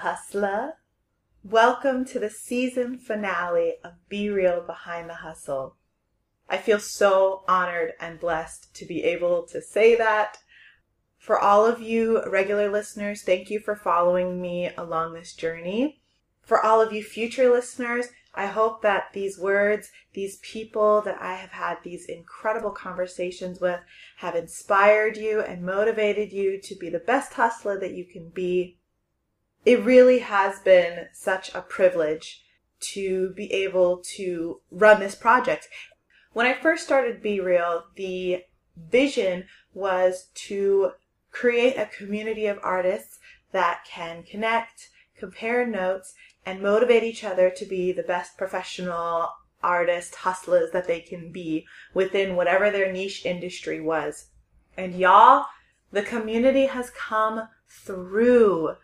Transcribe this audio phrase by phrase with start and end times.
[0.00, 0.74] hustler.
[1.42, 5.76] Welcome to the season finale of Be Real Behind the Hustle.
[6.50, 10.36] I feel so honored and blessed to be able to say that.
[11.16, 16.02] For all of you regular listeners, thank you for following me along this journey.
[16.42, 21.36] For all of you future listeners, I hope that these words, these people that I
[21.36, 23.80] have had these incredible conversations with,
[24.18, 28.76] have inspired you and motivated you to be the best hustler that you can be.
[29.66, 32.44] It really has been such a privilege
[32.92, 35.68] to be able to run this project.
[36.32, 38.44] When I first started Be Real, the
[38.76, 40.92] vision was to
[41.32, 43.18] create a community of artists
[43.50, 46.14] that can connect, compare notes,
[46.44, 49.30] and motivate each other to be the best professional
[49.64, 54.26] artist hustlers that they can be within whatever their niche industry was.
[54.76, 55.46] And y'all,
[55.90, 58.76] the community has come through.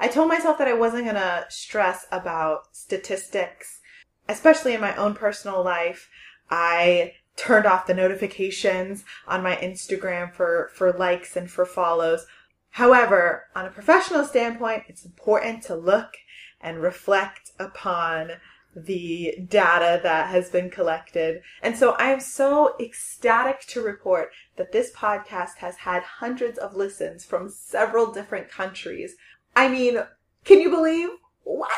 [0.00, 3.80] I told myself that I wasn't going to stress about statistics,
[4.28, 6.08] especially in my own personal life.
[6.50, 12.26] I turned off the notifications on my Instagram for, for likes and for follows.
[12.70, 16.16] However, on a professional standpoint, it's important to look
[16.60, 18.32] and reflect upon
[18.76, 21.42] the data that has been collected.
[21.62, 26.76] And so I am so ecstatic to report that this podcast has had hundreds of
[26.76, 29.16] listens from several different countries.
[29.58, 29.98] I mean,
[30.44, 31.08] can you believe?
[31.42, 31.70] What?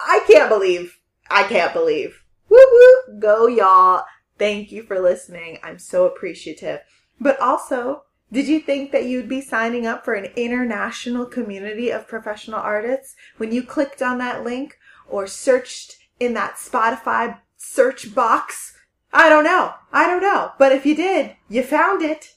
[0.00, 0.98] I can't believe.
[1.30, 2.24] I can't believe.
[2.48, 3.20] Woo woo!
[3.20, 4.04] Go y'all.
[4.36, 5.60] Thank you for listening.
[5.62, 6.80] I'm so appreciative.
[7.20, 12.08] But also, did you think that you'd be signing up for an international community of
[12.08, 14.76] professional artists when you clicked on that link
[15.08, 18.76] or searched in that Spotify search box?
[19.12, 19.74] I don't know.
[19.92, 20.50] I don't know.
[20.58, 22.34] But if you did, you found it.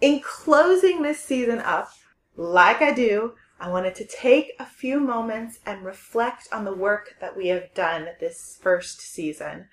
[0.00, 1.90] In closing this season up,
[2.36, 7.16] like I do, I wanted to take a few moments and reflect on the work
[7.20, 9.68] that we have done this first season.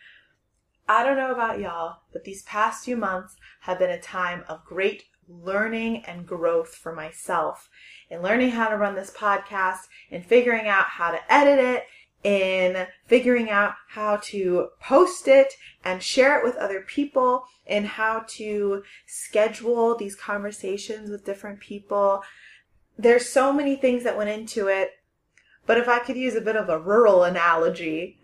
[0.88, 4.66] I don't know about y'all, but these past few months have been a time of
[4.66, 7.70] great learning and growth for myself
[8.10, 11.86] in learning how to run this podcast in figuring out how to edit it
[12.24, 15.54] in figuring out how to post it
[15.84, 22.22] and share it with other people in how to schedule these conversations with different people.
[22.98, 24.92] There's so many things that went into it.
[25.66, 28.20] But if I could use a bit of a rural analogy,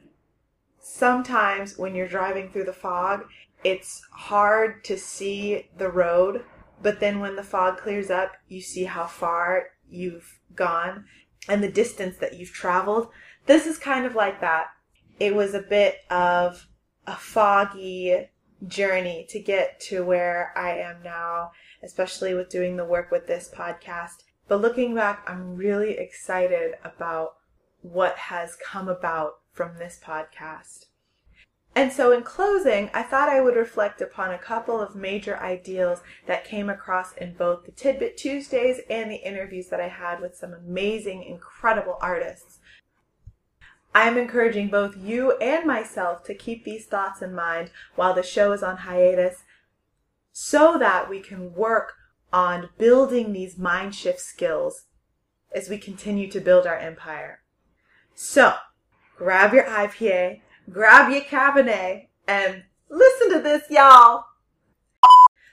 [0.80, 3.26] sometimes when you're driving through the fog,
[3.64, 6.44] it's hard to see the road
[6.82, 11.06] but then when the fog clears up, you see how far you've gone
[11.50, 13.10] and the distance that you've traveled.
[13.46, 14.68] This is kind of like that.
[15.20, 16.68] It was a bit of
[17.08, 18.30] a foggy
[18.68, 21.52] journey to get to where I am now,
[21.82, 24.24] especially with doing the work with this podcast.
[24.48, 27.36] But looking back, I'm really excited about
[27.82, 30.86] what has come about from this podcast.
[31.76, 36.02] And so, in closing, I thought I would reflect upon a couple of major ideals
[36.26, 40.36] that came across in both the Tidbit Tuesdays and the interviews that I had with
[40.36, 42.58] some amazing, incredible artists.
[43.94, 48.54] I'm encouraging both you and myself to keep these thoughts in mind while the show
[48.54, 49.44] is on hiatus
[50.32, 51.97] so that we can work
[52.32, 54.86] on building these mind shift skills
[55.54, 57.42] as we continue to build our empire.
[58.14, 58.56] So,
[59.18, 64.26] grab your IPA grab your Cabernet and listen to this, y'all.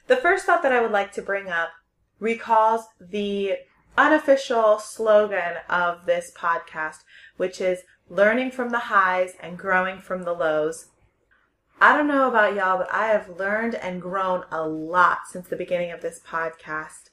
[0.07, 1.71] The first thought that I would like to bring up
[2.19, 3.55] recalls the
[3.97, 6.99] unofficial slogan of this podcast,
[7.37, 10.89] which is learning from the highs and growing from the lows.
[11.81, 15.57] I don't know about y'all, but I have learned and grown a lot since the
[15.57, 17.11] beginning of this podcast.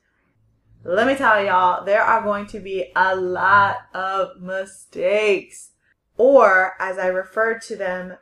[0.84, 5.72] Let me tell y'all, there are going to be a lot of mistakes
[6.18, 8.18] or as I referred to them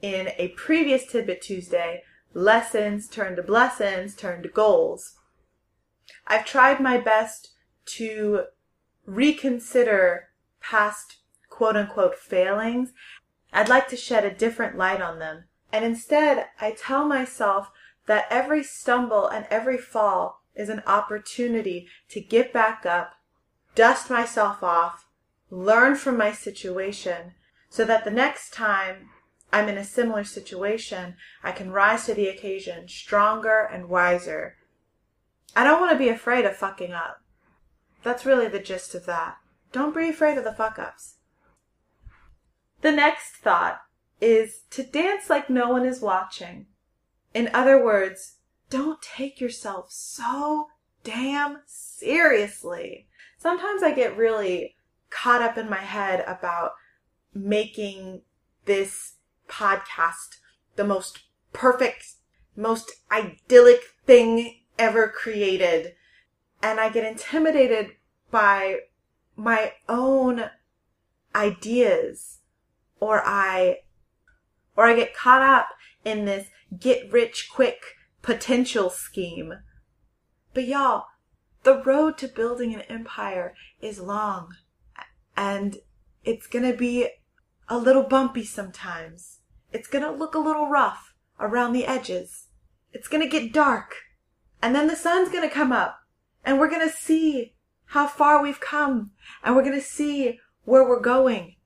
[0.00, 2.02] in a previous Tidbit Tuesday,
[2.34, 5.16] lessons turn to blessings, turn to goals.
[6.26, 7.50] I've tried my best
[7.96, 8.44] to
[9.06, 10.28] reconsider
[10.60, 11.18] past
[11.50, 12.92] quote unquote failings.
[13.52, 15.44] I'd like to shed a different light on them.
[15.72, 17.70] And instead, I tell myself
[18.06, 23.14] that every stumble and every fall is an opportunity to get back up,
[23.74, 25.06] dust myself off,
[25.50, 27.32] learn from my situation
[27.70, 29.08] so that the next time
[29.50, 34.56] I'm in a similar situation, I can rise to the occasion stronger and wiser.
[35.56, 37.22] I don't want to be afraid of fucking up.
[38.02, 39.36] That's really the gist of that.
[39.70, 41.16] Don't be afraid of the fuck ups.
[42.82, 43.80] The next thought
[44.22, 46.66] is to dance like no one is watching.
[47.34, 48.36] In other words,
[48.70, 50.68] don't take yourself so
[51.02, 53.08] damn seriously.
[53.36, 54.76] Sometimes I get really
[55.10, 56.72] caught up in my head about
[57.34, 58.22] making
[58.64, 59.14] this
[59.48, 60.36] podcast
[60.76, 62.14] the most perfect,
[62.56, 65.94] most idyllic thing ever created.
[66.62, 67.96] And I get intimidated
[68.30, 68.76] by
[69.34, 70.44] my own
[71.34, 72.38] ideas
[73.00, 73.78] or I
[74.76, 75.68] or I get caught up
[76.04, 76.48] in this
[76.78, 77.80] get rich quick
[78.22, 79.54] potential scheme.
[80.54, 81.06] But y'all,
[81.62, 84.54] the road to building an empire is long
[85.36, 85.78] and
[86.24, 87.08] it's going to be
[87.68, 89.38] a little bumpy sometimes.
[89.72, 92.48] It's going to look a little rough around the edges.
[92.92, 93.94] It's going to get dark
[94.62, 96.00] and then the sun's going to come up
[96.44, 97.54] and we're going to see
[97.86, 99.10] how far we've come
[99.42, 101.56] and we're going to see where we're going.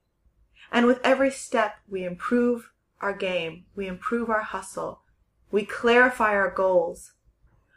[0.72, 2.70] And with every step, we improve
[3.00, 3.64] our game.
[3.74, 5.02] We improve our hustle.
[5.50, 7.12] We clarify our goals.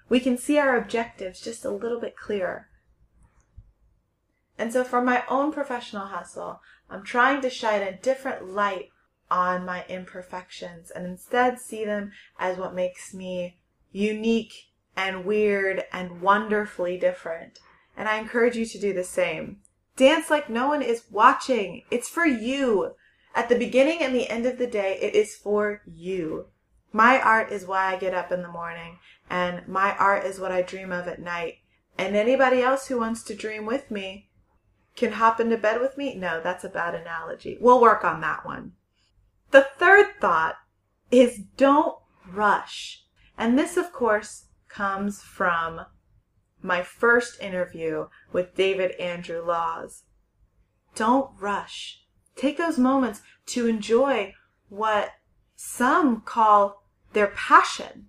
[0.08, 2.68] We can see our objectives just a little bit clearer.
[4.58, 8.90] And so for my own professional hustle, I'm trying to shine a different light
[9.32, 13.60] on my imperfections and instead see them as what makes me
[13.92, 17.60] unique and weird and wonderfully different.
[17.96, 19.58] And I encourage you to do the same.
[19.96, 21.84] Dance like no one is watching.
[21.92, 22.96] It's for you.
[23.36, 26.48] At the beginning and the end of the day, it is for you.
[26.92, 28.98] My art is why I get up in the morning,
[29.30, 31.60] and my art is what I dream of at night.
[31.98, 34.30] And anybody else who wants to dream with me
[34.96, 36.16] can hop into bed with me?
[36.16, 37.58] No, that's a bad analogy.
[37.60, 38.74] We'll work on that one.
[39.52, 40.56] The third thought
[41.12, 41.98] is don't
[42.28, 43.04] rush.
[43.38, 45.82] And this, of course, comes from
[46.62, 50.04] my first interview with David Andrew Laws.
[50.96, 52.04] Don't rush.
[52.40, 54.34] Take those moments to enjoy
[54.70, 55.12] what
[55.58, 58.08] some call their passion.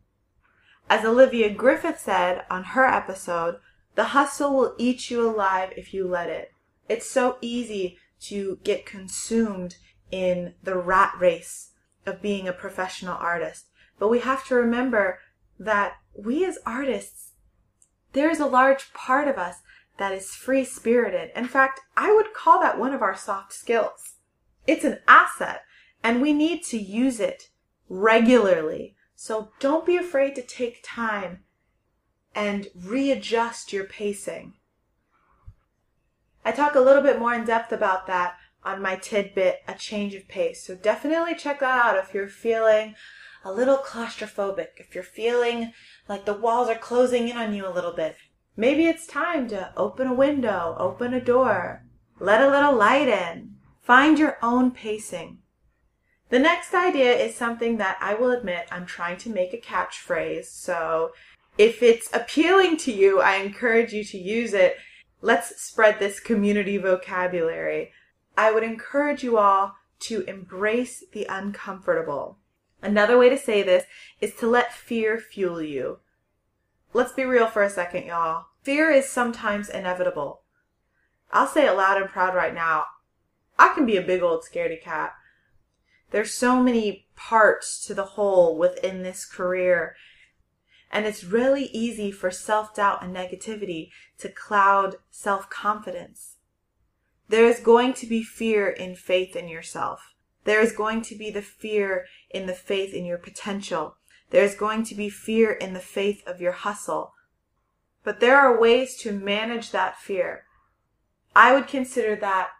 [0.88, 3.56] As Olivia Griffith said on her episode,
[3.96, 6.52] the hustle will eat you alive if you let it.
[6.88, 9.78] It's so easy to get consumed
[10.12, 11.72] in the rat race
[12.06, 13.66] of being a professional artist.
[13.98, 15.18] But we have to remember
[15.58, 17.32] that we as artists,
[18.12, 19.56] there is a large part of us
[19.98, 21.32] that is free spirited.
[21.34, 24.18] In fact, I would call that one of our soft skills.
[24.66, 25.62] It's an asset
[26.02, 27.50] and we need to use it
[27.88, 28.96] regularly.
[29.14, 31.40] So don't be afraid to take time
[32.34, 34.54] and readjust your pacing.
[36.44, 40.14] I talk a little bit more in depth about that on my tidbit, A Change
[40.14, 40.66] of Pace.
[40.66, 42.94] So definitely check that out if you're feeling
[43.44, 45.72] a little claustrophobic, if you're feeling
[46.08, 48.16] like the walls are closing in on you a little bit.
[48.56, 51.84] Maybe it's time to open a window, open a door,
[52.18, 53.56] let a little light in.
[53.90, 55.38] Find your own pacing.
[56.28, 60.44] The next idea is something that I will admit I'm trying to make a catchphrase.
[60.44, 61.10] So
[61.58, 64.76] if it's appealing to you, I encourage you to use it.
[65.22, 67.90] Let's spread this community vocabulary.
[68.38, 72.38] I would encourage you all to embrace the uncomfortable.
[72.80, 73.86] Another way to say this
[74.20, 75.98] is to let fear fuel you.
[76.92, 78.44] Let's be real for a second, y'all.
[78.62, 80.42] Fear is sometimes inevitable.
[81.32, 82.84] I'll say it loud and proud right now.
[83.60, 85.12] I can be a big old scaredy cat.
[86.12, 89.96] There's so many parts to the whole within this career.
[90.90, 96.36] And it's really easy for self doubt and negativity to cloud self confidence.
[97.28, 100.14] There is going to be fear in faith in yourself.
[100.44, 103.96] There is going to be the fear in the faith in your potential.
[104.30, 107.12] There is going to be fear in the faith of your hustle.
[108.04, 110.44] But there are ways to manage that fear.
[111.36, 112.52] I would consider that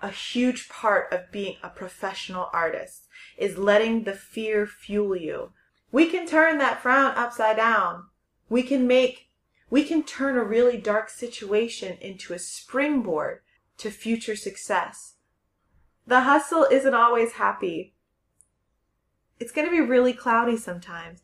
[0.00, 5.52] a huge part of being a professional artist is letting the fear fuel you.
[5.90, 8.04] We can turn that frown upside down.
[8.48, 9.28] We can make,
[9.70, 13.40] we can turn a really dark situation into a springboard
[13.78, 15.14] to future success.
[16.06, 17.94] The hustle isn't always happy.
[19.40, 21.22] It's going to be really cloudy sometimes.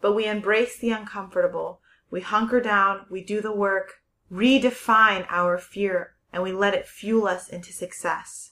[0.00, 1.80] But we embrace the uncomfortable.
[2.10, 3.94] We hunker down, we do the work,
[4.30, 8.50] redefine our fear and we let it fuel us into success.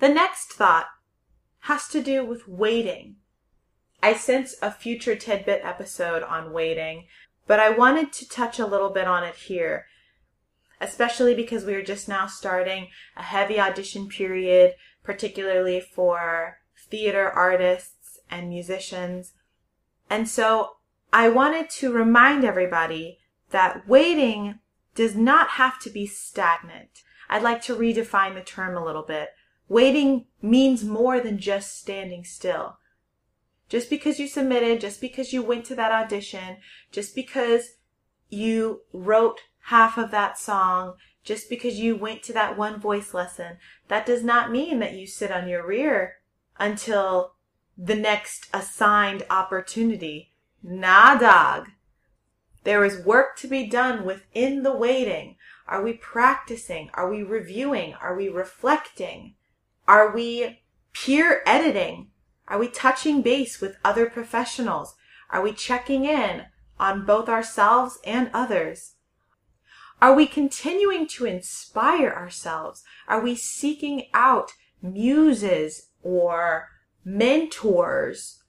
[0.00, 0.86] The next thought
[1.60, 3.16] has to do with waiting.
[4.02, 7.06] I sense a future tidbit episode on waiting,
[7.46, 9.86] but I wanted to touch a little bit on it here,
[10.78, 16.58] especially because we are just now starting a heavy audition period, particularly for
[16.90, 19.32] theater artists and musicians.
[20.10, 20.72] And so
[21.14, 23.18] I wanted to remind everybody
[23.50, 24.58] that waiting
[24.94, 27.02] does not have to be stagnant.
[27.28, 29.30] I'd like to redefine the term a little bit.
[29.68, 32.78] Waiting means more than just standing still.
[33.68, 36.56] Just because you submitted, just because you went to that audition,
[36.90, 37.76] just because
[38.28, 43.58] you wrote half of that song, Just because you went to that one voice lesson,
[43.88, 46.16] that does not mean that you sit on your rear
[46.58, 47.34] until
[47.76, 50.32] the next assigned opportunity.
[50.62, 51.68] Nah, dog.
[52.64, 55.36] There is work to be done within the waiting.
[55.66, 56.90] Are we practicing?
[56.94, 57.94] Are we reviewing?
[57.94, 59.34] Are we reflecting?
[59.88, 60.60] Are we
[60.92, 62.08] peer editing?
[62.48, 64.94] Are we touching base with other professionals?
[65.30, 66.46] Are we checking in
[66.78, 68.94] on both ourselves and others?
[70.02, 72.82] Are we continuing to inspire ourselves?
[73.06, 74.52] Are we seeking out
[74.82, 76.68] muses or
[77.04, 78.42] mentors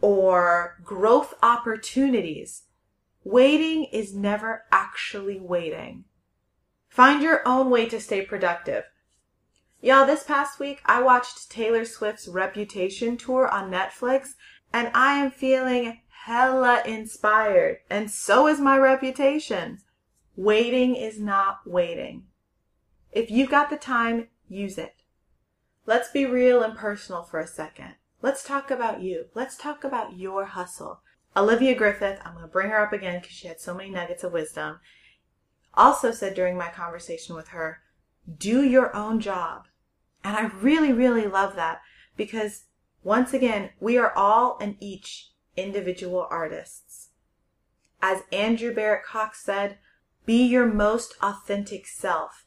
[0.00, 2.64] or growth opportunities?
[3.24, 6.04] Waiting is never actually waiting.
[6.88, 8.84] Find your own way to stay productive.
[9.80, 14.34] Y'all, this past week I watched Taylor Swift's Reputation tour on Netflix
[14.72, 17.78] and I am feeling hella inspired.
[17.88, 19.78] And so is my reputation.
[20.36, 22.24] Waiting is not waiting.
[23.10, 24.96] If you've got the time, use it.
[25.86, 27.94] Let's be real and personal for a second.
[28.20, 29.26] Let's talk about you.
[29.34, 31.00] Let's talk about your hustle.
[31.36, 34.22] Olivia Griffith, I'm going to bring her up again because she had so many nuggets
[34.22, 34.78] of wisdom,
[35.74, 37.80] also said during my conversation with her,
[38.38, 39.64] do your own job.
[40.22, 41.80] And I really, really love that
[42.16, 42.64] because
[43.02, 47.10] once again, we are all and each individual artists.
[48.00, 49.78] As Andrew Barrett Cox said,
[50.26, 52.46] be your most authentic self.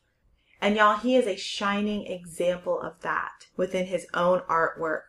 [0.60, 5.03] And y'all, he is a shining example of that within his own artwork.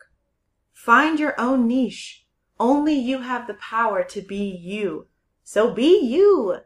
[0.71, 2.25] Find your own niche.
[2.59, 5.07] Only you have the power to be you.
[5.43, 6.59] So be you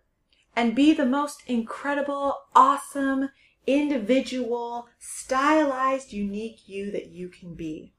[0.56, 3.30] and be the most incredible, awesome,
[3.68, 7.94] individual, stylized, unique you that you can be.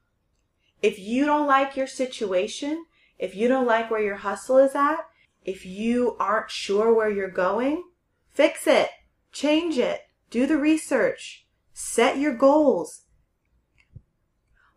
[0.81, 2.85] If you don't like your situation,
[3.17, 5.07] if you don't like where your hustle is at,
[5.43, 7.83] if you aren't sure where you're going,
[8.35, 8.89] Fix it.
[9.31, 10.09] Change it.
[10.29, 11.47] Do the research.
[11.73, 13.03] Set your goals.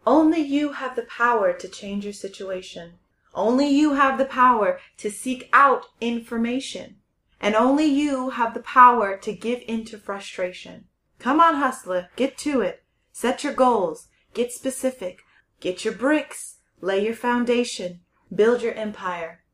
[0.06, 3.00] Only you have the power to change your situation.
[3.38, 6.96] Only you have the power to seek out information.
[7.40, 10.86] And only you have the power to give into frustration.
[11.20, 12.08] Come on, hustler.
[12.16, 12.82] Get to it.
[13.12, 14.08] Set your goals.
[14.34, 15.20] Get specific.
[15.60, 16.56] Get your bricks.
[16.80, 18.00] Lay your foundation.
[18.34, 19.44] Build your empire.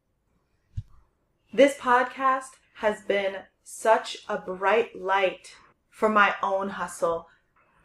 [1.53, 5.57] This podcast has been such a bright light
[5.91, 7.29] for my own hustle.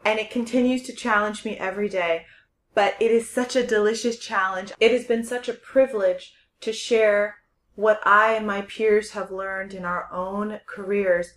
[0.05, 2.25] And it continues to challenge me every day.
[2.73, 4.71] But it is such a delicious challenge.
[4.79, 7.37] It has been such a privilege to share
[7.75, 11.33] what I and my peers have learned in our own careers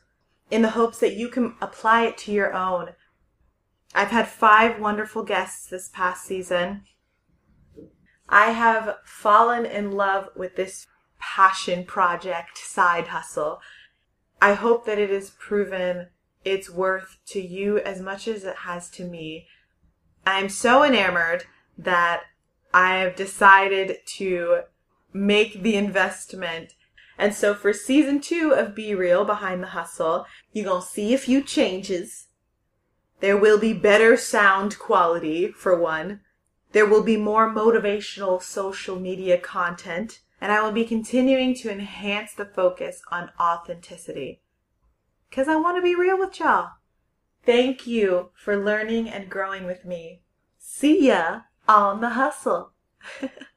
[0.50, 2.90] in the hopes that you can apply it to your own.
[3.94, 6.84] I've had five wonderful guests this past season.
[8.28, 10.86] I have fallen in love with this
[11.18, 13.60] passion project side hustle.
[14.40, 16.08] I hope that it has proven
[16.44, 19.46] its worth to you as much as it has to me.
[20.24, 21.44] I'm so enamored
[21.76, 22.22] that
[22.72, 24.62] I have decided to
[25.12, 26.74] make the investment.
[27.18, 31.12] And so for season two of Be Real Behind the Hustle, you're going to see
[31.12, 32.28] a few changes.
[33.20, 36.20] There will be better sound quality, for one.
[36.72, 42.34] There will be more motivational social media content and I will be continuing to enhance
[42.34, 44.42] the focus on authenticity.
[45.30, 46.70] Because I want to be real with y'all.
[47.44, 50.22] Thank you for learning and growing with me.
[50.58, 52.72] See ya on the hustle.